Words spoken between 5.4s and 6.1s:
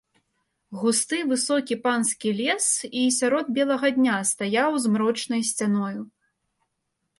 сцяною.